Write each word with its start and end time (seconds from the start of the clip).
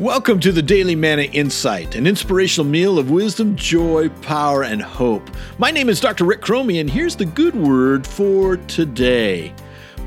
Welcome 0.00 0.40
to 0.40 0.50
the 0.50 0.62
Daily 0.62 0.96
Manna 0.96 1.24
Insight, 1.24 1.94
an 1.94 2.06
inspirational 2.06 2.64
meal 2.64 2.98
of 2.98 3.10
wisdom, 3.10 3.54
joy, 3.54 4.08
power, 4.22 4.62
and 4.62 4.80
hope. 4.80 5.28
My 5.58 5.70
name 5.70 5.90
is 5.90 6.00
Dr. 6.00 6.24
Rick 6.24 6.40
Cromie, 6.40 6.80
and 6.80 6.88
here's 6.88 7.16
the 7.16 7.26
good 7.26 7.54
word 7.54 8.06
for 8.06 8.56
today. 8.56 9.52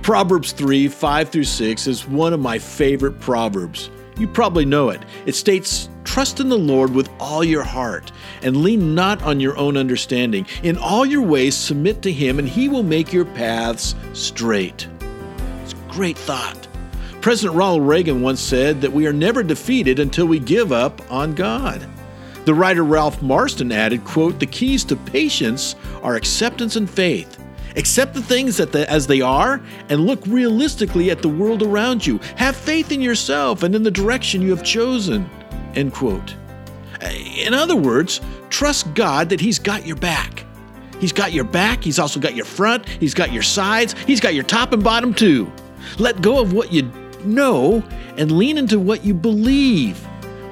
Proverbs 0.02 0.52
3 0.52 0.88
5 0.88 1.29
through 1.29 1.44
6 1.44 1.86
is 1.86 2.08
one 2.08 2.34
of 2.34 2.40
my 2.40 2.58
favorite 2.58 3.20
proverbs. 3.20 3.92
You 4.18 4.28
probably 4.28 4.66
know 4.66 4.89
it. 4.89 5.04
It 5.28 5.36
states, 5.36 5.89
Trust 6.05 6.39
in 6.39 6.50
the 6.50 6.57
Lord 6.57 6.89
with 6.89 7.12
all 7.20 7.44
your 7.44 7.64
heart, 7.64 8.12
and 8.41 8.64
lean 8.64 8.96
not 8.96 9.21
on 9.21 9.39
your 9.39 9.55
own 9.60 9.78
understanding. 9.78 10.48
In 10.64 10.75
all 10.75 11.05
your 11.05 11.21
ways, 11.21 11.55
submit 11.55 12.02
to 12.02 12.12
Him, 12.12 12.39
and 12.39 12.50
He 12.50 12.68
will 12.68 12.82
make 12.82 13.14
your 13.14 13.25
paths 13.25 13.94
straight. 14.14 14.88
It's 15.62 15.73
a 15.73 15.91
great 15.91 16.18
thought. 16.18 16.68
President 17.24 17.55
Ronald 17.55 17.88
Reagan 17.88 18.21
once 18.21 18.42
said 18.42 18.82
that 18.82 18.92
we 18.92 19.08
are 19.08 19.14
never 19.14 19.43
defeated 19.43 19.97
until 19.97 20.25
we 20.25 20.39
give 20.39 20.74
up 20.74 21.02
on 21.10 21.34
God. 21.34 21.88
The 22.43 22.54
writer 22.54 22.84
Ralph 22.84 23.21
Marston 23.21 23.71
added, 23.71 24.04
quote, 24.04 24.42
"The 24.42 24.46
keys 24.46 24.84
to 24.84 24.97
patience 24.97 25.78
are 26.04 26.16
acceptance 26.16 26.75
and 26.75 26.89
faith. 26.89 27.38
Accept 27.78 28.14
the 28.14 28.21
things 28.21 28.57
the, 28.57 28.86
as 28.92 29.07
they 29.07 29.21
are 29.21 29.61
and 29.88 30.06
look 30.06 30.20
realistically 30.28 31.11
at 31.11 31.21
the 31.21 31.30
world 31.30 31.64
around 31.64 32.06
you. 32.06 32.20
Have 32.36 32.58
faith 32.58 32.92
in 32.92 33.02
yourself 33.02 33.64
and 33.64 33.73
in 33.73 33.83
the 33.83 33.89
direction 33.89 34.42
you 34.42 34.50
have 34.50 34.66
chosen." 34.66 35.30
End 35.75 35.94
quote. 35.94 36.36
In 37.39 37.53
other 37.53 37.78
words, 37.78 38.19
trust 38.50 38.94
God 38.95 39.30
that 39.30 39.39
He's 39.39 39.59
got 39.59 39.88
your 39.88 39.95
back. 39.95 40.45
He's 41.00 41.14
got 41.14 41.31
your 41.31 41.45
back, 41.45 41.86
He's 41.86 42.00
also 42.00 42.19
got 42.19 42.36
your 42.36 42.44
front, 42.44 42.86
He's 43.00 43.14
got 43.14 43.31
your 43.31 43.44
sides, 43.44 43.95
He's 44.05 44.19
got 44.19 44.33
your 44.33 44.44
top 44.44 44.73
and 44.73 44.83
bottom 44.83 45.14
too. 45.14 45.50
Let 46.00 46.22
go 46.22 46.42
of 46.42 46.52
what 46.52 46.73
you 46.73 46.92
know 47.25 47.83
and 48.17 48.31
lean 48.31 48.58
into 48.58 48.80
what 48.80 49.03
you 49.05 49.13
believe, 49.13 49.97